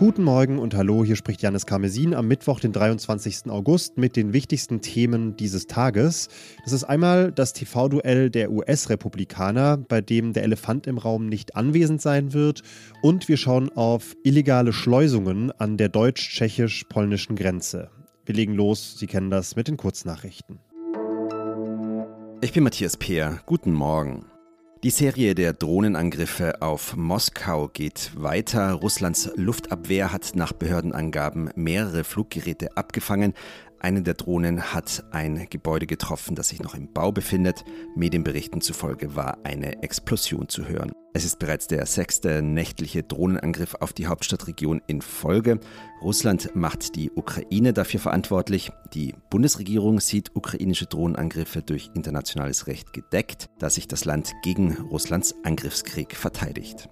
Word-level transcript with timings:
Guten 0.00 0.22
Morgen 0.22 0.58
und 0.58 0.74
hallo, 0.74 1.04
hier 1.04 1.14
spricht 1.14 1.42
Janis 1.42 1.66
Karmesin 1.66 2.14
am 2.14 2.26
Mittwoch, 2.26 2.58
den 2.58 2.72
23. 2.72 3.50
August, 3.50 3.98
mit 3.98 4.16
den 4.16 4.32
wichtigsten 4.32 4.80
Themen 4.80 5.36
dieses 5.36 5.66
Tages. 5.66 6.28
Das 6.64 6.72
ist 6.72 6.84
einmal 6.84 7.32
das 7.32 7.52
TV-Duell 7.52 8.30
der 8.30 8.50
US-Republikaner, 8.50 9.76
bei 9.76 10.00
dem 10.00 10.32
der 10.32 10.44
Elefant 10.44 10.86
im 10.86 10.96
Raum 10.96 11.26
nicht 11.26 11.54
anwesend 11.54 12.00
sein 12.00 12.32
wird. 12.32 12.62
Und 13.02 13.28
wir 13.28 13.36
schauen 13.36 13.68
auf 13.76 14.16
illegale 14.24 14.72
Schleusungen 14.72 15.52
an 15.52 15.76
der 15.76 15.90
deutsch-tschechisch-polnischen 15.90 17.36
Grenze. 17.36 17.90
Wir 18.24 18.34
legen 18.34 18.54
los, 18.54 18.98
Sie 18.98 19.06
kennen 19.06 19.28
das 19.28 19.54
mit 19.54 19.68
den 19.68 19.76
Kurznachrichten. 19.76 20.60
Ich 22.40 22.54
bin 22.54 22.64
Matthias 22.64 22.96
Peer. 22.96 23.42
Guten 23.44 23.74
Morgen. 23.74 24.29
Die 24.82 24.88
Serie 24.88 25.34
der 25.34 25.52
Drohnenangriffe 25.52 26.62
auf 26.62 26.96
Moskau 26.96 27.68
geht 27.68 28.12
weiter. 28.14 28.72
Russlands 28.72 29.30
Luftabwehr 29.34 30.10
hat 30.10 30.32
nach 30.36 30.54
Behördenangaben 30.54 31.50
mehrere 31.54 32.02
Fluggeräte 32.02 32.78
abgefangen. 32.78 33.34
Eine 33.82 34.02
der 34.02 34.12
Drohnen 34.12 34.74
hat 34.74 35.04
ein 35.10 35.46
Gebäude 35.48 35.86
getroffen, 35.86 36.34
das 36.34 36.50
sich 36.50 36.60
noch 36.60 36.74
im 36.74 36.92
Bau 36.92 37.12
befindet. 37.12 37.64
Medienberichten 37.96 38.60
zufolge 38.60 39.16
war 39.16 39.38
eine 39.42 39.82
Explosion 39.82 40.50
zu 40.50 40.68
hören. 40.68 40.92
Es 41.14 41.24
ist 41.24 41.38
bereits 41.38 41.66
der 41.66 41.86
sechste 41.86 42.42
nächtliche 42.42 43.02
Drohnenangriff 43.02 43.74
auf 43.80 43.94
die 43.94 44.06
Hauptstadtregion 44.06 44.82
in 44.86 45.00
Folge. 45.00 45.60
Russland 46.02 46.54
macht 46.54 46.94
die 46.94 47.10
Ukraine 47.10 47.72
dafür 47.72 48.00
verantwortlich. 48.00 48.70
Die 48.92 49.14
Bundesregierung 49.30 49.98
sieht 49.98 50.36
ukrainische 50.36 50.86
Drohnenangriffe 50.86 51.62
durch 51.62 51.90
internationales 51.94 52.66
Recht 52.66 52.92
gedeckt, 52.92 53.46
da 53.58 53.70
sich 53.70 53.88
das 53.88 54.04
Land 54.04 54.32
gegen 54.42 54.76
Russlands 54.90 55.34
Angriffskrieg 55.42 56.14
verteidigt. 56.14 56.90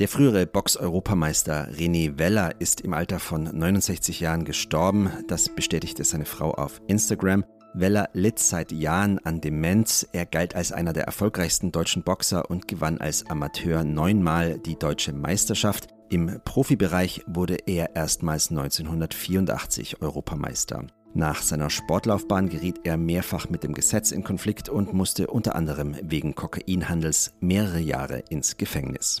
Der 0.00 0.08
frühere 0.08 0.46
Box-Europameister 0.46 1.68
René 1.72 2.18
Weller 2.18 2.58
ist 2.58 2.80
im 2.80 2.94
Alter 2.94 3.18
von 3.18 3.42
69 3.42 4.20
Jahren 4.20 4.46
gestorben. 4.46 5.10
Das 5.28 5.54
bestätigte 5.54 6.04
seine 6.04 6.24
Frau 6.24 6.52
auf 6.52 6.80
Instagram. 6.86 7.44
Weller 7.74 8.08
litt 8.14 8.38
seit 8.38 8.72
Jahren 8.72 9.18
an 9.18 9.42
Demenz. 9.42 10.08
Er 10.14 10.24
galt 10.24 10.54
als 10.54 10.72
einer 10.72 10.94
der 10.94 11.04
erfolgreichsten 11.04 11.70
deutschen 11.70 12.02
Boxer 12.02 12.48
und 12.48 12.66
gewann 12.66 12.96
als 12.96 13.26
Amateur 13.26 13.84
neunmal 13.84 14.58
die 14.58 14.78
deutsche 14.78 15.12
Meisterschaft. 15.12 15.88
Im 16.08 16.40
Profibereich 16.46 17.20
wurde 17.26 17.58
er 17.66 17.94
erstmals 17.94 18.48
1984 18.48 20.00
Europameister. 20.00 20.86
Nach 21.12 21.42
seiner 21.42 21.68
Sportlaufbahn 21.68 22.48
geriet 22.48 22.80
er 22.84 22.96
mehrfach 22.96 23.50
mit 23.50 23.64
dem 23.64 23.74
Gesetz 23.74 24.12
in 24.12 24.24
Konflikt 24.24 24.70
und 24.70 24.94
musste 24.94 25.26
unter 25.26 25.56
anderem 25.56 25.94
wegen 26.00 26.34
Kokainhandels 26.34 27.34
mehrere 27.40 27.80
Jahre 27.80 28.20
ins 28.30 28.56
Gefängnis. 28.56 29.20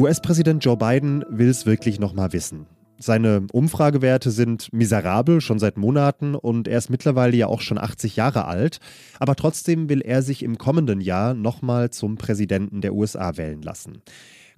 US-Präsident 0.00 0.64
Joe 0.64 0.78
Biden 0.78 1.26
will 1.28 1.50
es 1.50 1.66
wirklich 1.66 2.00
nochmal 2.00 2.32
wissen. 2.32 2.64
Seine 2.98 3.46
Umfragewerte 3.52 4.30
sind 4.30 4.72
miserabel, 4.72 5.42
schon 5.42 5.58
seit 5.58 5.76
Monaten 5.76 6.34
und 6.34 6.68
er 6.68 6.78
ist 6.78 6.88
mittlerweile 6.88 7.36
ja 7.36 7.48
auch 7.48 7.60
schon 7.60 7.76
80 7.76 8.16
Jahre 8.16 8.46
alt. 8.46 8.78
Aber 9.18 9.36
trotzdem 9.36 9.90
will 9.90 10.00
er 10.00 10.22
sich 10.22 10.42
im 10.42 10.56
kommenden 10.56 11.02
Jahr 11.02 11.34
nochmal 11.34 11.90
zum 11.90 12.16
Präsidenten 12.16 12.80
der 12.80 12.94
USA 12.94 13.36
wählen 13.36 13.60
lassen. 13.60 14.00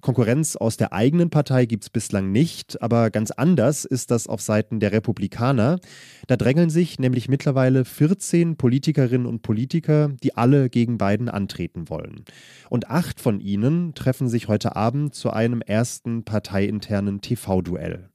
Konkurrenz 0.03 0.57
aus 0.57 0.75
der 0.75 0.91
eigenen 0.91 1.29
Partei 1.29 1.65
gibt 1.65 1.85
es 1.85 1.89
bislang 1.89 2.31
nicht, 2.31 2.81
aber 2.81 3.09
ganz 3.09 3.31
anders 3.31 3.85
ist 3.85 4.11
das 4.11 4.27
auf 4.27 4.41
Seiten 4.41 4.81
der 4.81 4.91
Republikaner. 4.91 5.79
Da 6.27 6.35
drängeln 6.35 6.69
sich 6.69 6.99
nämlich 6.99 7.29
mittlerweile 7.29 7.85
14 7.85 8.57
Politikerinnen 8.57 9.25
und 9.25 9.43
Politiker, 9.43 10.09
die 10.21 10.35
alle 10.35 10.69
gegen 10.69 10.97
Biden 10.97 11.29
antreten 11.29 11.89
wollen. 11.89 12.25
Und 12.69 12.89
acht 12.89 13.21
von 13.21 13.39
ihnen 13.39 13.95
treffen 13.95 14.27
sich 14.27 14.49
heute 14.49 14.75
Abend 14.75 15.15
zu 15.15 15.31
einem 15.31 15.61
ersten 15.61 16.23
parteiinternen 16.25 17.21
TV-Duell. 17.21 18.09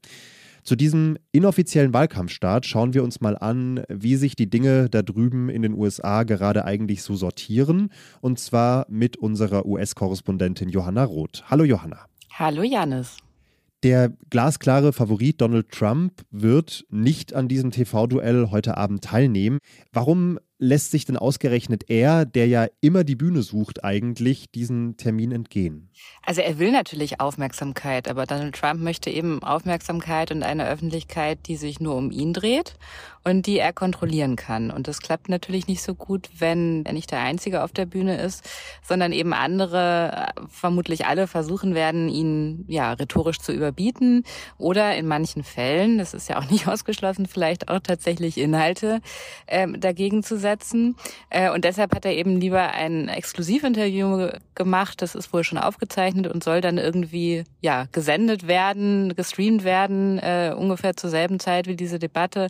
Zu 0.62 0.76
diesem 0.76 1.16
inoffiziellen 1.32 1.92
Wahlkampfstart 1.92 2.66
schauen 2.66 2.94
wir 2.94 3.02
uns 3.02 3.20
mal 3.20 3.36
an, 3.36 3.82
wie 3.88 4.16
sich 4.16 4.36
die 4.36 4.50
Dinge 4.50 4.88
da 4.88 5.02
drüben 5.02 5.48
in 5.48 5.62
den 5.62 5.74
USA 5.74 6.24
gerade 6.24 6.64
eigentlich 6.64 7.02
so 7.02 7.14
sortieren. 7.14 7.90
Und 8.20 8.38
zwar 8.38 8.86
mit 8.88 9.16
unserer 9.16 9.66
US-Korrespondentin 9.66 10.68
Johanna 10.68 11.04
Roth. 11.04 11.44
Hallo 11.46 11.64
Johanna. 11.64 12.06
Hallo 12.32 12.62
Janis. 12.62 13.16
Der 13.84 14.12
glasklare 14.30 14.92
Favorit 14.92 15.40
Donald 15.40 15.70
Trump 15.70 16.22
wird 16.32 16.84
nicht 16.90 17.32
an 17.34 17.46
diesem 17.46 17.70
TV-Duell 17.70 18.50
heute 18.50 18.76
Abend 18.76 19.04
teilnehmen. 19.04 19.58
Warum 19.92 20.40
lässt 20.58 20.90
sich 20.90 21.04
denn 21.04 21.16
ausgerechnet 21.16 21.84
er, 21.88 22.24
der 22.24 22.48
ja 22.48 22.66
immer 22.80 23.04
die 23.04 23.14
Bühne 23.14 23.42
sucht, 23.42 23.84
eigentlich 23.84 24.50
diesen 24.50 24.96
Termin 24.96 25.32
entgehen? 25.32 25.88
Also 26.24 26.40
er 26.40 26.58
will 26.58 26.72
natürlich 26.72 27.20
Aufmerksamkeit, 27.20 28.08
aber 28.08 28.26
Donald 28.26 28.54
Trump 28.54 28.80
möchte 28.80 29.10
eben 29.10 29.42
Aufmerksamkeit 29.42 30.30
und 30.32 30.42
eine 30.42 30.68
Öffentlichkeit, 30.68 31.46
die 31.46 31.56
sich 31.56 31.80
nur 31.80 31.94
um 31.96 32.10
ihn 32.10 32.32
dreht 32.32 32.76
und 33.24 33.46
die 33.46 33.58
er 33.58 33.72
kontrollieren 33.72 34.36
kann. 34.36 34.70
Und 34.70 34.88
das 34.88 35.00
klappt 35.00 35.28
natürlich 35.28 35.68
nicht 35.68 35.82
so 35.82 35.94
gut, 35.94 36.28
wenn 36.38 36.84
er 36.84 36.92
nicht 36.92 37.10
der 37.10 37.20
Einzige 37.20 37.62
auf 37.62 37.72
der 37.72 37.86
Bühne 37.86 38.20
ist, 38.20 38.48
sondern 38.82 39.12
eben 39.12 39.32
andere, 39.32 40.30
vermutlich 40.48 41.06
alle, 41.06 41.26
versuchen 41.26 41.74
werden, 41.74 42.08
ihn 42.08 42.64
ja 42.68 42.92
rhetorisch 42.92 43.38
zu 43.38 43.52
überbieten 43.52 44.24
oder 44.56 44.96
in 44.96 45.06
manchen 45.06 45.44
Fällen, 45.44 45.98
das 45.98 46.14
ist 46.14 46.28
ja 46.28 46.38
auch 46.38 46.50
nicht 46.50 46.66
ausgeschlossen, 46.68 47.26
vielleicht 47.26 47.68
auch 47.68 47.80
tatsächlich 47.80 48.38
Inhalte 48.38 49.00
äh, 49.46 49.68
dagegen 49.78 50.22
zu 50.22 50.36
setzen. 50.36 50.47
Äh, 51.30 51.50
und 51.50 51.64
deshalb 51.64 51.94
hat 51.94 52.04
er 52.04 52.14
eben 52.14 52.40
lieber 52.40 52.72
ein 52.72 53.08
Exklusivinterview 53.08 54.30
gemacht, 54.54 55.02
das 55.02 55.14
ist 55.14 55.32
wohl 55.32 55.44
schon 55.44 55.58
aufgezeichnet 55.58 56.26
und 56.26 56.44
soll 56.44 56.60
dann 56.60 56.78
irgendwie 56.78 57.44
ja 57.60 57.86
gesendet 57.92 58.46
werden, 58.46 59.14
gestreamt 59.16 59.64
werden, 59.64 60.18
äh, 60.18 60.54
ungefähr 60.56 60.96
zur 60.96 61.10
selben 61.10 61.40
Zeit 61.40 61.66
wie 61.66 61.76
diese 61.76 61.98
Debatte 61.98 62.48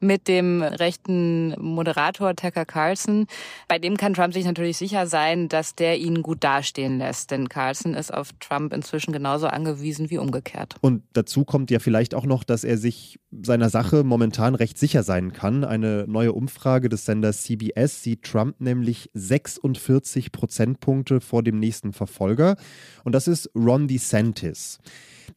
mit 0.00 0.28
dem 0.28 0.62
rechten 0.62 1.54
Moderator 1.60 2.34
Tucker 2.34 2.64
Carlson. 2.64 3.26
Bei 3.68 3.78
dem 3.78 3.96
kann 3.96 4.14
Trump 4.14 4.32
sich 4.34 4.44
natürlich 4.44 4.76
sicher 4.76 5.06
sein, 5.06 5.48
dass 5.48 5.74
der 5.74 5.98
ihn 5.98 6.22
gut 6.22 6.42
dastehen 6.42 6.98
lässt, 6.98 7.30
denn 7.30 7.48
Carlson 7.48 7.94
ist 7.94 8.12
auf 8.12 8.30
Trump 8.40 8.72
inzwischen 8.72 9.12
genauso 9.12 9.46
angewiesen 9.46 10.10
wie 10.10 10.18
umgekehrt. 10.18 10.76
Und 10.80 11.02
dazu 11.12 11.44
kommt 11.44 11.70
ja 11.70 11.78
vielleicht 11.78 12.14
auch 12.14 12.26
noch, 12.26 12.44
dass 12.44 12.64
er 12.64 12.78
sich 12.78 13.18
seiner 13.30 13.70
Sache 13.70 14.02
momentan 14.02 14.54
recht 14.54 14.78
sicher 14.78 15.02
sein 15.02 15.32
kann. 15.32 15.64
Eine 15.64 16.04
neue 16.08 16.32
Umfrage 16.32 16.88
des 16.88 17.04
Senders 17.04 17.39
CBS 17.40 18.02
sieht 18.02 18.22
Trump 18.22 18.60
nämlich 18.60 19.10
46 19.14 20.32
Prozentpunkte 20.32 21.20
vor 21.20 21.42
dem 21.42 21.58
nächsten 21.58 21.92
Verfolger. 21.92 22.56
Und 23.04 23.14
das 23.14 23.28
ist 23.28 23.50
Ron 23.54 23.88
DeSantis. 23.88 24.78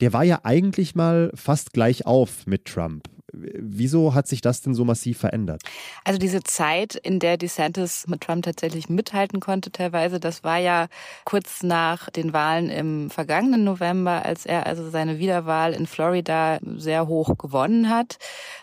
Der 0.01 0.13
war 0.13 0.23
ja 0.23 0.41
eigentlich 0.43 0.95
mal 0.95 1.31
fast 1.33 1.73
gleich 1.73 2.05
auf 2.05 2.45
mit 2.45 2.65
Trump. 2.65 3.07
Wieso 3.33 4.13
hat 4.13 4.27
sich 4.27 4.41
das 4.41 4.61
denn 4.61 4.75
so 4.75 4.85
massiv 4.85 5.17
verändert? 5.17 5.63
Also 6.03 6.19
diese 6.19 6.43
Zeit, 6.43 6.95
in 6.95 7.19
der 7.19 7.37
DeSantis 7.37 8.05
mit 8.07 8.21
Trump 8.21 8.45
tatsächlich 8.45 8.89
mithalten 8.89 9.39
konnte, 9.39 9.71
teilweise, 9.71 10.19
das 10.19 10.43
war 10.43 10.57
ja 10.59 10.87
kurz 11.25 11.63
nach 11.63 12.11
den 12.11 12.31
Wahlen 12.31 12.69
im 12.69 13.09
vergangenen 13.09 13.63
November, 13.63 14.23
als 14.23 14.45
er 14.45 14.67
also 14.67 14.89
seine 14.89 15.17
Wiederwahl 15.17 15.73
in 15.73 15.87
Florida 15.87 16.59
sehr 16.77 17.07
hoch 17.07 17.37
gewonnen 17.37 17.89
hat. 17.89 18.19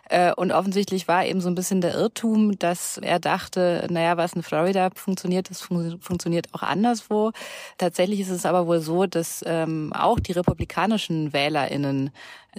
Äh, 0.08 0.32
und 0.34 0.52
offensichtlich 0.52 1.08
war 1.08 1.24
eben 1.24 1.40
so 1.40 1.48
ein 1.48 1.54
bisschen 1.54 1.80
der 1.80 1.94
Irrtum, 1.94 2.58
dass 2.58 2.98
er 2.98 3.20
dachte, 3.20 3.86
naja, 3.90 4.16
was 4.16 4.32
in 4.34 4.42
Florida 4.42 4.90
funktioniert, 4.94 5.50
das 5.50 5.62
funktioniert 5.62 6.48
auch 6.52 6.62
anderswo. 6.62 7.32
Tatsächlich 7.78 8.20
ist 8.20 8.30
es 8.30 8.46
aber 8.46 8.66
wohl 8.66 8.80
so, 8.80 9.06
dass 9.06 9.44
ähm, 9.46 9.92
auch 9.92 10.18
die 10.18 10.32
republikanischen 10.32 11.32
WählerInnen 11.32 12.08
äh, 12.08 12.49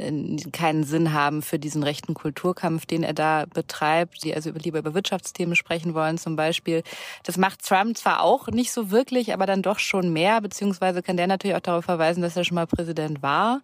keinen 0.54 0.84
Sinn 0.84 1.14
haben 1.14 1.42
für 1.42 1.60
diesen 1.60 1.84
rechten 1.84 2.14
Kulturkampf, 2.14 2.86
den 2.86 3.04
er 3.04 3.14
da 3.14 3.46
betreibt, 3.46 4.24
die 4.24 4.34
also 4.34 4.52
lieber 4.52 4.80
über 4.80 4.94
Wirtschaftsthemen 4.94 5.56
sprechen 5.56 5.94
wollen 5.94 6.18
zum 6.18 6.36
Beispiel. 6.36 6.84
Das 7.24 7.38
macht 7.38 7.66
Trump 7.66 7.98
zwar 7.98 8.22
auch 8.22 8.48
nicht 8.48 8.72
so 8.72 8.92
wirklich, 8.92 9.34
aber 9.34 9.46
dann 9.46 9.62
doch 9.62 9.80
schon 9.80 10.14
mehr, 10.14 10.40
beziehungsweise 10.40 11.02
kann 11.02 11.18
der 11.18 11.28
natürlich 11.28 11.56
auch 11.58 11.62
darauf 11.62 11.86
verweisen, 11.86 12.22
dass 12.22 12.38
er 12.38 12.46
schon 12.46 12.56
mal 12.56 12.68
Präsident 12.68 13.22
war. 13.22 13.62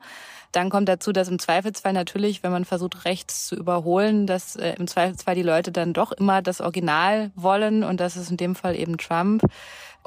Dann 0.52 0.70
kommt 0.70 0.90
dazu, 0.90 1.12
dass 1.12 1.28
im 1.28 1.40
Zweifelsfall 1.40 1.94
natürlich, 1.94 2.42
wenn 2.44 2.52
man 2.52 2.66
versucht, 2.66 3.06
rechts 3.06 3.48
zu 3.48 3.56
überholen, 3.56 4.28
dass 4.28 4.56
äh, 4.56 4.76
im 4.78 4.88
Zweifelsfall 4.88 5.36
die 5.36 5.44
Leute 5.44 5.72
dann 5.72 5.94
doch 5.94 6.12
immer 6.12 6.42
das 6.42 6.62
Original 6.62 7.32
wollen 7.36 7.84
und 7.84 8.00
das 8.00 8.18
ist 8.18 8.32
in 8.32 8.38
dem 8.38 8.56
Fall 8.56 8.76
eben 8.76 8.98
Trump. 8.98 9.44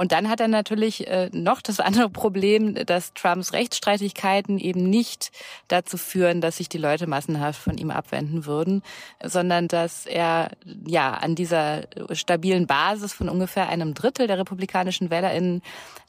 Und 0.00 0.12
dann 0.12 0.31
hat 0.31 0.41
er 0.41 0.49
natürlich 0.49 1.08
äh, 1.08 1.29
noch 1.35 1.61
das 1.61 1.79
andere 1.81 2.08
Problem, 2.08 2.75
dass 2.87 3.12
Trumps 3.12 3.52
Rechtsstreitigkeiten 3.52 4.58
eben 4.58 4.88
nicht 4.88 5.31
dazu 5.69 5.99
führen, 5.99 6.41
dass 6.41 6.56
sich 6.56 6.70
die 6.70 6.79
Leute 6.79 7.06
massenhaft 7.06 7.61
von 7.61 7.76
ihm 7.76 7.91
abwenden 7.91 8.47
würden, 8.47 8.82
sondern 9.23 9.69
dass 9.69 10.06
er 10.06 10.52
ja 10.87 11.12
an 11.12 11.35
dieser 11.35 11.82
stabilen 12.12 12.67
Basis 12.67 13.12
von 13.12 13.29
ungefähr 13.29 13.69
einem 13.69 13.93
Drittel 13.93 14.26
der 14.26 14.38
republikanischen 14.38 15.11
WählerInnen, 15.11 15.61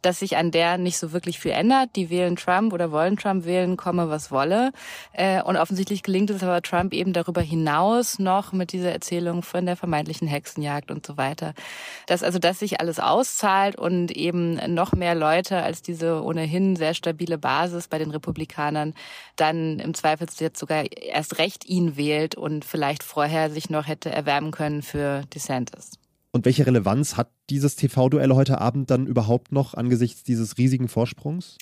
dass 0.01 0.19
sich 0.19 0.37
an 0.37 0.51
der 0.51 0.77
nicht 0.77 0.97
so 0.97 1.11
wirklich 1.11 1.39
viel 1.39 1.51
ändert. 1.51 1.89
Die 1.97 2.09
wählen 2.09 2.37
Trump 2.37 2.71
oder 2.71 2.91
wollen 2.91 3.17
Trump 3.17 3.45
wählen, 3.45 3.75
komme 3.75 4.09
was 4.09 4.31
wolle. 4.31 4.71
Äh, 5.11 5.41
und 5.43 5.57
offensichtlich 5.57 6.01
gelingt 6.01 6.29
es 6.29 6.43
aber 6.43 6.61
Trump 6.61 6.93
eben 6.93 7.11
darüber 7.11 7.41
hinaus 7.41 8.19
noch 8.19 8.53
mit 8.53 8.71
dieser 8.71 8.91
Erzählung 8.91 9.43
von 9.43 9.65
der 9.65 9.75
vermeintlichen 9.75 10.29
Hexenjagd 10.29 10.91
und 10.91 11.05
so 11.05 11.17
weiter. 11.17 11.53
Dass 12.07 12.23
also 12.23 12.39
das 12.39 12.59
sich 12.59 12.79
alles 12.79 12.99
auszahlt 12.99 13.80
und 13.81 14.11
eben 14.11 14.73
noch 14.73 14.93
mehr 14.93 15.15
Leute 15.15 15.63
als 15.63 15.81
diese 15.81 16.23
ohnehin 16.23 16.75
sehr 16.75 16.93
stabile 16.93 17.37
Basis 17.37 17.87
bei 17.87 17.97
den 17.97 18.11
Republikanern 18.11 18.93
dann 19.35 19.79
im 19.79 19.93
Zweifelsfall 19.93 20.45
jetzt 20.45 20.59
sogar 20.59 20.85
erst 20.91 21.39
recht 21.39 21.65
ihn 21.65 21.97
wählt 21.97 22.35
und 22.35 22.63
vielleicht 22.63 23.03
vorher 23.03 23.49
sich 23.49 23.69
noch 23.69 23.87
hätte 23.87 24.11
erwärmen 24.11 24.51
können 24.51 24.81
für 24.83 25.23
DeSantis. 25.33 25.91
Und 26.31 26.45
welche 26.45 26.65
Relevanz 26.65 27.17
hat 27.17 27.29
dieses 27.51 27.75
TV-Duell 27.75 28.33
heute 28.33 28.61
Abend 28.61 28.89
dann 28.89 29.05
überhaupt 29.05 29.51
noch 29.51 29.73
angesichts 29.73 30.23
dieses 30.23 30.57
riesigen 30.57 30.87
Vorsprungs? 30.87 31.57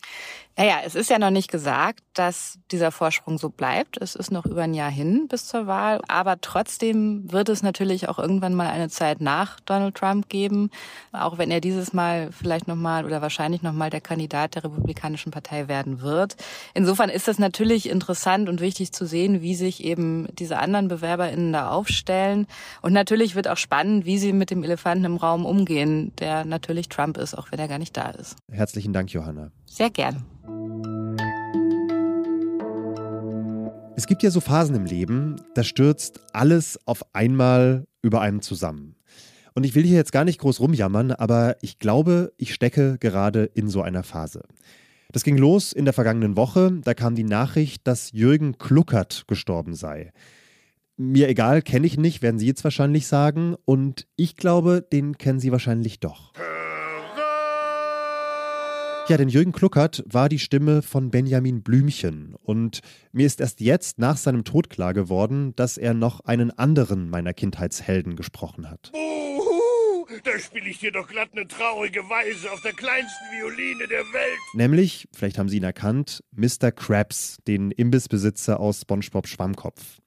Naja, 0.60 0.80
es 0.86 0.94
ist 0.94 1.10
ja 1.10 1.20
noch 1.20 1.30
nicht 1.30 1.50
gesagt, 1.50 2.02
dass 2.14 2.60
dieser 2.70 2.92
Vorsprung 2.92 3.38
so 3.38 3.50
bleibt. 3.50 3.96
Es 4.02 4.14
ist 4.14 4.30
noch 4.30 4.46
über 4.46 4.64
ein 4.64 4.74
Jahr 4.74 4.92
hin 4.92 5.30
bis 5.30 5.48
zur 5.48 5.68
Wahl. 5.68 6.02
Aber 6.10 6.42
trotzdem 6.42 7.32
wird 7.32 7.48
es 7.48 7.64
natürlich 7.64 8.10
auch 8.10 8.20
irgendwann 8.20 8.54
mal 8.54 8.68
eine 8.68 8.90
Zeit 8.90 9.22
nach 9.22 9.62
Donald 9.62 9.96
Trump 9.96 10.28
geben. 10.28 10.70
Auch 11.14 11.38
wenn 11.38 11.50
er 11.50 11.62
dieses 11.62 11.94
Mal 11.94 12.34
vielleicht 12.34 12.68
nochmal 12.68 13.06
oder 13.06 13.22
wahrscheinlich 13.22 13.62
nochmal 13.62 13.90
der 13.90 14.02
Kandidat 14.02 14.56
der 14.56 14.66
Republikanischen 14.66 15.32
Partei 15.32 15.70
werden 15.70 16.02
wird. 16.02 16.36
Insofern 16.74 17.10
ist 17.10 17.30
es 17.30 17.40
natürlich 17.40 17.90
interessant 17.90 18.50
und 18.50 18.60
wichtig 18.60 18.92
zu 18.92 19.06
sehen, 19.06 19.42
wie 19.42 19.56
sich 19.56 19.82
eben 19.86 20.28
diese 20.36 20.60
anderen 20.60 20.90
BewerberInnen 20.90 21.54
da 21.54 21.70
aufstellen. 21.70 22.48
Und 22.82 22.92
natürlich 22.92 23.34
wird 23.34 23.48
auch 23.48 23.56
spannend, 23.56 24.04
wie 24.04 24.18
sie 24.18 24.34
mit 24.34 24.52
dem 24.52 24.66
Elefanten 24.66 25.06
im 25.06 25.16
Raum 25.16 25.46
umgehen, 25.46 25.79
der 25.86 26.46
natürlich 26.46 26.90
Trump 26.90 27.18
ist, 27.18 27.38
auch 27.38 27.52
wenn 27.52 27.60
er 27.60 27.68
gar 27.68 27.80
nicht 27.80 27.96
da 27.96 28.10
ist. 28.10 28.36
Herzlichen 28.52 28.94
Dank, 28.94 29.12
Johanna. 29.12 29.52
Sehr 29.66 29.90
gern. 29.90 30.26
Es 33.96 34.08
gibt 34.08 34.24
ja 34.24 34.32
so 34.32 34.40
Phasen 34.40 34.76
im 34.76 34.86
Leben, 34.86 35.42
da 35.56 35.64
stürzt 35.64 36.22
alles 36.32 36.80
auf 36.88 37.04
einmal 37.14 37.86
über 38.02 38.22
einen 38.22 38.42
zusammen. 38.42 38.96
Und 39.56 39.66
ich 39.66 39.76
will 39.76 39.84
hier 39.84 39.98
jetzt 39.98 40.14
gar 40.14 40.24
nicht 40.24 40.40
groß 40.40 40.62
rumjammern, 40.62 41.12
aber 41.12 41.58
ich 41.62 41.80
glaube, 41.80 42.32
ich 42.38 42.54
stecke 42.54 42.98
gerade 42.98 43.44
in 43.44 43.68
so 43.68 43.82
einer 43.82 44.04
Phase. 44.04 44.44
Das 45.12 45.24
ging 45.24 45.38
los 45.38 45.74
in 45.74 45.86
der 45.86 45.94
vergangenen 45.94 46.38
Woche, 46.38 46.80
da 46.84 46.94
kam 46.94 47.16
die 47.16 47.24
Nachricht, 47.24 47.86
dass 47.88 48.12
Jürgen 48.12 48.58
Kluckert 48.58 49.26
gestorben 49.28 49.74
sei. 49.74 50.14
Mir 51.02 51.30
egal, 51.30 51.62
kenne 51.62 51.88
ich 51.88 51.98
nicht, 51.98 52.22
werden 52.22 52.40
Sie 52.40 52.46
jetzt 52.46 52.66
wahrscheinlich 52.66 53.08
sagen. 53.08 53.56
Und 53.64 54.06
ich 54.18 54.36
glaube, 54.36 54.82
den 54.82 55.18
kennen 55.18 55.40
Sie 55.40 55.50
wahrscheinlich 55.50 56.02
doch. 56.02 56.34
Ja, 59.08 59.16
denn 59.16 59.30
Jürgen 59.30 59.54
Kluckert 59.54 60.04
war 60.06 60.28
die 60.28 60.40
Stimme 60.40 60.82
von 60.82 61.10
Benjamin 61.10 61.64
Blümchen. 61.64 62.36
Und 62.44 62.82
mir 63.14 63.26
ist 63.26 63.40
erst 63.40 63.62
jetzt 63.62 63.98
nach 63.98 64.18
seinem 64.18 64.44
Tod 64.44 64.70
klar 64.70 64.94
geworden, 64.94 65.56
dass 65.56 65.78
er 65.78 65.94
noch 65.94 66.20
einen 66.26 66.52
anderen 66.52 67.10
meiner 67.10 67.34
Kindheitshelden 67.34 68.18
gesprochen 68.18 68.70
hat. 68.70 68.92
Uhu, 68.94 70.06
da 70.26 70.38
spiele 70.38 70.70
ich 70.70 70.80
dir 70.80 70.92
doch 70.92 71.08
glatt 71.08 71.30
eine 71.34 71.48
traurige 71.48 72.02
Weise 72.10 72.52
auf 72.52 72.62
der 72.62 72.74
kleinsten 72.74 73.24
Violine 73.32 73.88
der 73.88 74.02
Welt. 74.02 74.40
Nämlich, 74.54 75.08
vielleicht 75.16 75.38
haben 75.38 75.48
Sie 75.48 75.58
ihn 75.58 75.64
erkannt, 75.64 76.26
Mr. 76.36 76.74
Krabs, 76.74 77.38
den 77.48 77.72
Imbissbesitzer 77.72 78.60
aus 78.60 78.82
SpongeBob 78.82 79.28
Schwammkopf. 79.28 80.02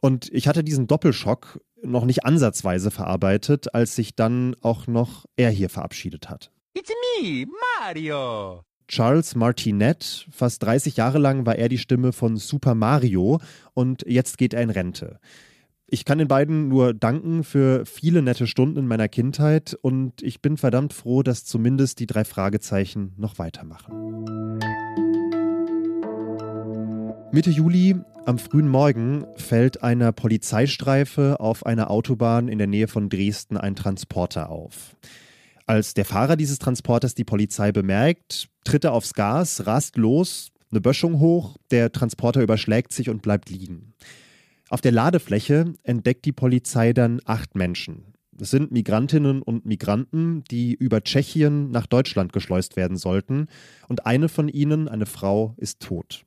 Und 0.00 0.28
ich 0.32 0.48
hatte 0.48 0.64
diesen 0.64 0.86
Doppelschock 0.86 1.60
noch 1.82 2.04
nicht 2.04 2.24
ansatzweise 2.24 2.90
verarbeitet, 2.90 3.74
als 3.74 3.94
sich 3.94 4.14
dann 4.14 4.56
auch 4.60 4.86
noch 4.86 5.26
er 5.36 5.50
hier 5.50 5.68
verabschiedet 5.68 6.28
hat. 6.28 6.50
It's 6.74 6.90
me, 7.20 7.46
Mario. 7.80 8.62
Charles 8.88 9.36
Martinet, 9.36 10.26
fast 10.32 10.62
30 10.64 10.96
Jahre 10.96 11.18
lang 11.18 11.46
war 11.46 11.56
er 11.56 11.68
die 11.68 11.78
Stimme 11.78 12.12
von 12.12 12.36
Super 12.36 12.74
Mario 12.74 13.40
und 13.72 14.04
jetzt 14.06 14.36
geht 14.36 14.52
er 14.52 14.62
in 14.62 14.70
Rente. 14.70 15.20
Ich 15.86 16.04
kann 16.04 16.18
den 16.18 16.28
beiden 16.28 16.68
nur 16.68 16.94
danken 16.94 17.44
für 17.44 17.84
viele 17.86 18.22
nette 18.22 18.46
Stunden 18.46 18.78
in 18.78 18.86
meiner 18.86 19.08
Kindheit 19.08 19.74
und 19.80 20.22
ich 20.22 20.40
bin 20.40 20.56
verdammt 20.56 20.92
froh, 20.92 21.22
dass 21.22 21.44
zumindest 21.44 22.00
die 22.00 22.06
drei 22.06 22.24
Fragezeichen 22.24 23.12
noch 23.16 23.38
weitermachen. 23.38 23.92
Mitte 27.32 27.50
Juli 27.50 27.96
am 28.26 28.38
frühen 28.38 28.68
Morgen 28.68 29.24
fällt 29.36 29.82
einer 29.82 30.12
Polizeistreife 30.12 31.40
auf 31.40 31.64
einer 31.64 31.90
Autobahn 31.90 32.48
in 32.48 32.58
der 32.58 32.66
Nähe 32.66 32.88
von 32.88 33.08
Dresden 33.08 33.56
ein 33.56 33.74
Transporter 33.74 34.50
auf. 34.50 34.96
Als 35.66 35.94
der 35.94 36.04
Fahrer 36.04 36.36
dieses 36.36 36.58
Transporters 36.58 37.14
die 37.14 37.24
Polizei 37.24 37.72
bemerkt, 37.72 38.48
tritt 38.64 38.84
er 38.84 38.92
aufs 38.92 39.14
Gas, 39.14 39.66
rast 39.66 39.96
los, 39.96 40.50
eine 40.70 40.80
Böschung 40.80 41.18
hoch, 41.18 41.56
der 41.70 41.92
Transporter 41.92 42.42
überschlägt 42.42 42.92
sich 42.92 43.08
und 43.08 43.22
bleibt 43.22 43.50
liegen. 43.50 43.94
Auf 44.68 44.80
der 44.80 44.92
Ladefläche 44.92 45.74
entdeckt 45.82 46.24
die 46.24 46.32
Polizei 46.32 46.92
dann 46.92 47.20
acht 47.24 47.56
Menschen. 47.56 48.14
Es 48.40 48.50
sind 48.50 48.70
Migrantinnen 48.70 49.42
und 49.42 49.66
Migranten, 49.66 50.44
die 50.50 50.74
über 50.74 51.02
Tschechien 51.02 51.70
nach 51.70 51.86
Deutschland 51.86 52.32
geschleust 52.32 52.76
werden 52.76 52.96
sollten, 52.96 53.48
und 53.88 54.06
eine 54.06 54.28
von 54.28 54.48
ihnen, 54.48 54.88
eine 54.88 55.06
Frau, 55.06 55.54
ist 55.56 55.80
tot. 55.80 56.24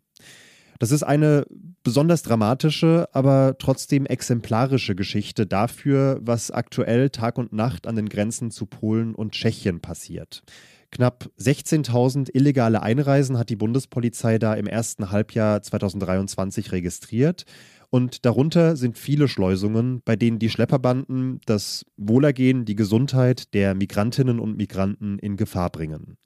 Das 0.80 0.92
ist 0.92 1.04
eine 1.04 1.46
besonders 1.84 2.24
dramatische, 2.24 3.08
aber 3.12 3.56
trotzdem 3.60 4.06
exemplarische 4.06 4.96
Geschichte 4.96 5.46
dafür, 5.46 6.20
was 6.22 6.52
aktuell 6.52 7.10
Tag 7.10 7.38
und 7.38 7.54
Nacht 7.54 7.88
an 7.88 7.96
den 7.96 8.10
Grenzen 8.10 8.52
zu 8.52 8.66
Polen 8.66 9.16
und 9.16 9.34
Tschechien 9.34 9.82
passiert. 9.82 10.44
Knapp 10.92 11.30
16.000 11.40 12.30
illegale 12.34 12.84
Einreisen 12.84 13.38
hat 13.38 13.50
die 13.50 13.56
Bundespolizei 13.56 14.38
da 14.38 14.54
im 14.54 14.68
ersten 14.68 15.10
Halbjahr 15.10 15.64
2023 15.64 16.72
registriert. 16.72 17.46
Und 17.90 18.26
darunter 18.26 18.76
sind 18.76 18.98
viele 18.98 19.28
Schleusungen, 19.28 20.02
bei 20.06 20.16
denen 20.16 20.40
die 20.40 20.50
Schlepperbanden 20.50 21.42
das 21.46 21.86
Wohlergehen, 21.98 22.66
die 22.66 22.76
Gesundheit 22.76 23.54
der 23.54 23.74
Migrantinnen 23.76 24.40
und 24.40 24.56
Migranten 24.58 25.18
in 25.20 25.36
Gefahr 25.36 25.72
bringen. 25.72 26.18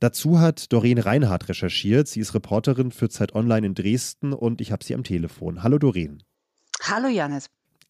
Dazu 0.00 0.38
hat 0.40 0.72
Doreen 0.72 0.98
Reinhardt 0.98 1.48
recherchiert. 1.48 2.08
Sie 2.08 2.20
ist 2.20 2.34
Reporterin 2.34 2.92
für 2.92 3.08
Zeit 3.08 3.34
Online 3.34 3.68
in 3.68 3.74
Dresden 3.74 4.32
und 4.32 4.60
ich 4.60 4.72
habe 4.72 4.84
sie 4.84 4.94
am 4.94 5.04
Telefon. 5.04 5.62
Hallo 5.62 5.78
Doreen. 5.78 6.22
Hallo 6.82 7.08
Janis. 7.08 7.48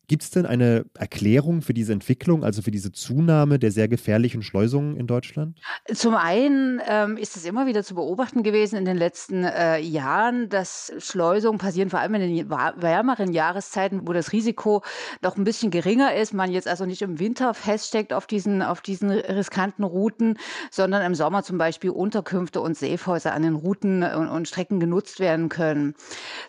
Gibt 0.08 0.22
es 0.22 0.30
denn 0.30 0.46
eine 0.46 0.84
Erklärung 0.94 1.62
für 1.62 1.74
diese 1.74 1.92
Entwicklung, 1.92 2.44
also 2.44 2.62
für 2.62 2.70
diese 2.70 2.92
Zunahme 2.92 3.58
der 3.58 3.72
sehr 3.72 3.88
gefährlichen 3.88 4.42
Schleusungen 4.42 4.96
in 4.96 5.08
Deutschland? 5.08 5.58
Zum 5.92 6.14
einen 6.14 6.80
ähm, 6.86 7.16
ist 7.16 7.36
es 7.36 7.44
immer 7.44 7.66
wieder 7.66 7.82
zu 7.82 7.96
beobachten 7.96 8.44
gewesen 8.44 8.76
in 8.76 8.84
den 8.84 8.96
letzten 8.96 9.42
äh, 9.42 9.78
Jahren, 9.78 10.48
dass 10.48 10.92
Schleusungen 10.98 11.58
passieren, 11.58 11.90
vor 11.90 11.98
allem 11.98 12.14
in 12.14 12.36
den 12.36 12.50
wärmeren 12.50 13.32
Jahreszeiten, 13.32 14.06
wo 14.06 14.12
das 14.12 14.32
Risiko 14.32 14.82
noch 15.22 15.36
ein 15.36 15.42
bisschen 15.42 15.72
geringer 15.72 16.14
ist, 16.14 16.32
man 16.32 16.52
jetzt 16.52 16.68
also 16.68 16.86
nicht 16.86 17.02
im 17.02 17.18
Winter 17.18 17.52
feststeckt 17.52 18.12
auf 18.12 18.28
diesen, 18.28 18.62
auf 18.62 18.82
diesen 18.82 19.10
riskanten 19.10 19.82
Routen, 19.82 20.38
sondern 20.70 21.02
im 21.02 21.16
Sommer 21.16 21.42
zum 21.42 21.58
Beispiel 21.58 21.90
Unterkünfte 21.90 22.60
und 22.60 22.76
Safehäuser 22.76 23.32
an 23.32 23.42
den 23.42 23.56
Routen 23.56 24.04
und, 24.04 24.28
und 24.28 24.46
Strecken 24.46 24.78
genutzt 24.78 25.18
werden 25.18 25.48
können. 25.48 25.94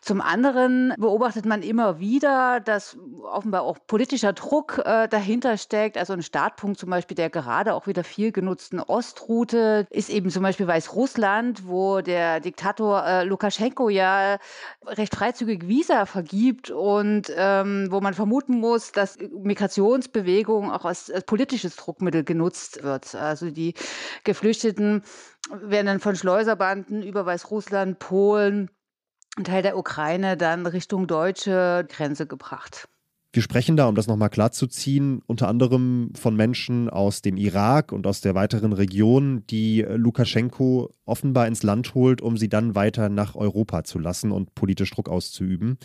Zum 0.01 0.21
anderen 0.21 0.93
beobachtet 0.99 1.47
man 1.47 1.63
immer 1.63 1.99
wieder, 1.99 2.59
dass 2.59 2.97
offenbar 3.27 3.63
auch 3.63 3.77
politischer 3.85 4.33
Druck 4.33 4.81
äh, 4.85 5.07
dahinter 5.07 5.57
steckt. 5.57 5.97
Also 5.97 6.13
ein 6.13 6.23
Startpunkt 6.23 6.79
zum 6.79 6.89
Beispiel 6.89 7.15
der 7.15 7.29
gerade 7.29 7.73
auch 7.73 7.87
wieder 7.87 8.03
viel 8.03 8.31
genutzten 8.31 8.79
Ostroute 8.79 9.87
ist 9.89 10.09
eben 10.09 10.29
zum 10.29 10.43
Beispiel 10.43 10.67
Weißrussland, 10.67 11.67
wo 11.67 12.01
der 12.01 12.39
Diktator 12.39 13.05
äh, 13.05 13.23
Lukaschenko 13.23 13.89
ja 13.89 14.37
recht 14.85 15.15
freizügig 15.15 15.67
Visa 15.67 16.05
vergibt 16.05 16.69
und 16.71 17.31
ähm, 17.35 17.87
wo 17.89 18.01
man 18.01 18.13
vermuten 18.13 18.59
muss, 18.59 18.91
dass 18.91 19.17
Migrationsbewegung 19.19 20.71
auch 20.71 20.85
als, 20.85 21.11
als 21.11 21.25
politisches 21.25 21.75
Druckmittel 21.75 22.23
genutzt 22.23 22.83
wird. 22.83 23.15
Also 23.15 23.51
die 23.51 23.73
Geflüchteten 24.23 25.03
werden 25.49 25.87
dann 25.87 25.99
von 25.99 26.15
Schleuserbanden 26.15 27.03
über 27.03 27.25
Weißrussland, 27.25 27.99
Polen, 27.99 28.69
ein 29.37 29.43
Teil 29.43 29.61
der 29.61 29.77
Ukraine 29.77 30.35
dann 30.35 30.65
Richtung 30.65 31.07
deutsche 31.07 31.85
Grenze 31.89 32.25
gebracht. 32.27 32.87
Wir 33.37 33.43
sprechen 33.43 33.77
da, 33.77 33.87
um 33.87 33.93
das 33.93 34.07
nochmal 34.07 34.31
klarzuziehen, 34.31 35.21
unter 35.27 35.47
anderem 35.47 36.09
von 36.15 36.35
Menschen 36.35 36.89
aus 36.89 37.21
dem 37.21 37.37
Irak 37.37 37.91
und 37.91 38.07
aus 38.07 38.19
der 38.19 38.33
weiteren 38.33 38.73
Region, 38.73 39.43
die 39.47 39.85
Lukaschenko 39.87 40.89
offenbar 41.05 41.45
ins 41.45 41.61
Land 41.61 41.93
holt, 41.93 42.19
um 42.19 42.35
sie 42.35 42.49
dann 42.49 42.73
weiter 42.73 43.09
nach 43.09 43.35
Europa 43.35 43.83
zu 43.83 43.99
lassen 43.99 44.31
und 44.31 44.55
politisch 44.55 44.89
Druck 44.89 45.07
auszuüben. 45.07 45.77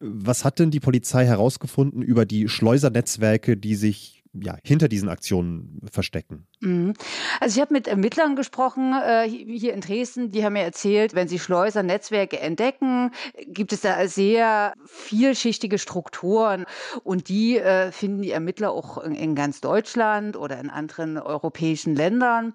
Was 0.00 0.44
hat 0.44 0.58
denn 0.58 0.70
die 0.70 0.80
Polizei 0.80 1.24
herausgefunden 1.24 2.02
über 2.02 2.26
die 2.26 2.46
Schleusernetzwerke, 2.46 3.56
die 3.56 3.74
sich 3.74 4.21
ja, 4.34 4.56
hinter 4.64 4.88
diesen 4.88 5.08
Aktionen 5.08 5.80
verstecken? 5.90 6.46
Mhm. 6.60 6.94
Also 7.40 7.56
ich 7.56 7.60
habe 7.60 7.74
mit 7.74 7.86
Ermittlern 7.86 8.36
gesprochen 8.36 8.94
äh, 8.94 9.28
hier 9.28 9.74
in 9.74 9.80
Dresden, 9.80 10.30
die 10.30 10.44
haben 10.44 10.54
mir 10.54 10.62
erzählt, 10.62 11.14
wenn 11.14 11.28
sie 11.28 11.38
Schleusernetzwerke 11.38 12.40
entdecken, 12.40 13.10
gibt 13.46 13.72
es 13.72 13.82
da 13.82 14.06
sehr 14.08 14.72
vielschichtige 14.86 15.78
Strukturen 15.78 16.64
und 17.04 17.28
die 17.28 17.58
äh, 17.58 17.92
finden 17.92 18.22
die 18.22 18.30
Ermittler 18.30 18.72
auch 18.72 18.98
in, 18.98 19.14
in, 19.14 19.34
ganz 19.34 19.60
Deutschland 19.60 20.36
oder 20.36 20.58
in 20.58 20.70
anderen 20.70 21.18
europäischen 21.18 21.94
Ländern. 21.94 22.54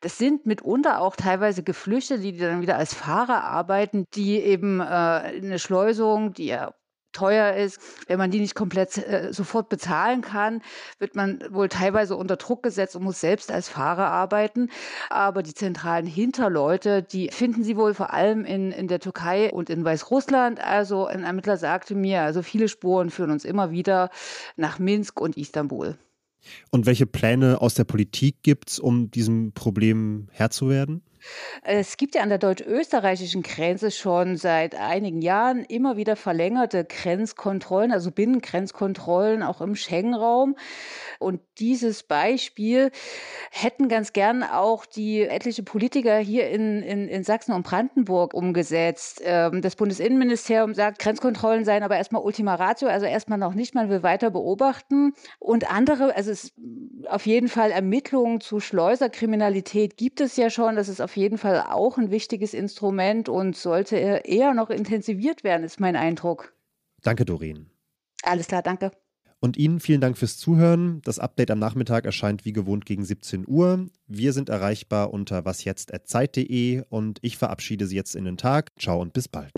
Das 0.00 0.18
sind 0.18 0.46
mitunter 0.46 1.00
auch 1.00 1.16
teilweise 1.16 1.62
Geflüchtete, 1.62 2.20
die 2.20 2.36
dann 2.36 2.60
wieder 2.60 2.76
als 2.76 2.94
Fahrer 2.94 3.44
arbeiten, 3.44 4.04
die 4.14 4.38
eben 4.38 4.80
äh, 4.80 4.84
eine 4.84 5.58
Schleusung, 5.58 6.32
die 6.32 6.46
ja 6.46 6.74
teuer 7.16 7.54
ist. 7.54 7.80
Wenn 8.06 8.18
man 8.18 8.30
die 8.30 8.40
nicht 8.40 8.54
komplett 8.54 8.98
äh, 8.98 9.32
sofort 9.32 9.68
bezahlen 9.68 10.20
kann, 10.20 10.62
wird 10.98 11.16
man 11.16 11.40
wohl 11.50 11.68
teilweise 11.68 12.16
unter 12.16 12.36
Druck 12.36 12.62
gesetzt 12.62 12.94
und 12.96 13.02
muss 13.02 13.20
selbst 13.20 13.50
als 13.50 13.68
Fahrer 13.68 14.08
arbeiten. 14.08 14.70
Aber 15.08 15.42
die 15.42 15.54
zentralen 15.54 16.06
Hinterleute, 16.06 17.02
die 17.02 17.28
finden 17.28 17.64
sie 17.64 17.76
wohl 17.76 17.94
vor 17.94 18.12
allem 18.12 18.44
in, 18.44 18.70
in 18.72 18.88
der 18.88 19.00
Türkei 19.00 19.50
und 19.50 19.70
in 19.70 19.84
Weißrussland. 19.84 20.60
Also 20.60 21.06
ein 21.06 21.24
Ermittler 21.24 21.56
sagte 21.56 21.94
mir, 21.94 22.22
also 22.22 22.42
viele 22.42 22.68
Spuren 22.68 23.10
führen 23.10 23.30
uns 23.30 23.44
immer 23.44 23.70
wieder 23.70 24.10
nach 24.56 24.78
Minsk 24.78 25.20
und 25.20 25.36
Istanbul. 25.36 25.96
Und 26.70 26.86
welche 26.86 27.06
Pläne 27.06 27.60
aus 27.60 27.74
der 27.74 27.84
Politik 27.84 28.42
gibt 28.42 28.70
es, 28.70 28.78
um 28.78 29.10
diesem 29.10 29.52
Problem 29.52 30.28
Herr 30.30 30.50
zu 30.50 30.68
werden? 30.68 31.02
Es 31.62 31.96
gibt 31.96 32.14
ja 32.14 32.22
an 32.22 32.28
der 32.28 32.38
deutsch-österreichischen 32.38 33.42
Grenze 33.42 33.90
schon 33.90 34.36
seit 34.36 34.74
einigen 34.74 35.22
Jahren 35.22 35.64
immer 35.64 35.96
wieder 35.96 36.16
verlängerte 36.16 36.84
Grenzkontrollen, 36.84 37.92
also 37.92 38.10
Binnengrenzkontrollen 38.10 39.42
auch 39.42 39.60
im 39.60 39.74
Schengen-Raum. 39.74 40.56
Und 41.18 41.40
dieses 41.58 42.02
Beispiel 42.02 42.90
hätten 43.50 43.88
ganz 43.88 44.12
gern 44.12 44.42
auch 44.42 44.84
die 44.84 45.22
etliche 45.22 45.62
Politiker 45.62 46.18
hier 46.18 46.50
in, 46.50 46.82
in, 46.82 47.08
in 47.08 47.24
Sachsen 47.24 47.52
und 47.52 47.62
Brandenburg 47.62 48.34
umgesetzt. 48.34 49.22
Ähm, 49.24 49.62
das 49.62 49.76
Bundesinnenministerium 49.76 50.74
sagt, 50.74 50.98
Grenzkontrollen 50.98 51.64
seien 51.64 51.82
aber 51.82 51.96
erstmal 51.96 52.22
Ultima 52.22 52.54
Ratio, 52.54 52.88
also 52.88 53.06
erstmal 53.06 53.38
noch 53.38 53.54
nicht, 53.54 53.74
man 53.74 53.88
will 53.88 54.02
weiter 54.02 54.30
beobachten. 54.30 55.14
Und 55.38 55.70
andere, 55.70 56.14
also 56.14 56.30
es 56.30 56.52
auf 57.08 57.26
jeden 57.26 57.48
Fall 57.48 57.70
Ermittlungen 57.70 58.40
zu 58.40 58.60
Schleuserkriminalität 58.60 59.96
gibt 59.96 60.20
es 60.20 60.36
ja 60.36 60.50
schon. 60.50 60.76
Das 60.76 60.88
ist 60.88 61.00
auf 61.16 61.20
jeden 61.22 61.38
Fall 61.38 61.62
auch 61.70 61.96
ein 61.96 62.10
wichtiges 62.10 62.52
Instrument 62.52 63.30
und 63.30 63.56
sollte 63.56 63.96
eher 63.96 64.52
noch 64.52 64.68
intensiviert 64.68 65.44
werden, 65.44 65.64
ist 65.64 65.80
mein 65.80 65.96
Eindruck. 65.96 66.52
Danke, 67.02 67.24
Doreen. 67.24 67.70
Alles 68.22 68.48
klar, 68.48 68.62
danke. 68.62 68.90
Und 69.40 69.56
Ihnen 69.56 69.80
vielen 69.80 70.02
Dank 70.02 70.18
fürs 70.18 70.36
Zuhören. 70.36 71.00
Das 71.04 71.18
Update 71.18 71.50
am 71.50 71.58
Nachmittag 71.58 72.04
erscheint 72.04 72.44
wie 72.44 72.52
gewohnt 72.52 72.84
gegen 72.84 73.04
17 73.04 73.44
Uhr. 73.46 73.86
Wir 74.06 74.34
sind 74.34 74.50
erreichbar 74.50 75.10
unter 75.10 75.46
wasjetzt.zeit.de 75.46 76.82
und 76.90 77.18
ich 77.22 77.38
verabschiede 77.38 77.86
Sie 77.86 77.96
jetzt 77.96 78.14
in 78.14 78.26
den 78.26 78.36
Tag. 78.36 78.72
Ciao 78.78 79.00
und 79.00 79.14
bis 79.14 79.28
bald. 79.28 79.52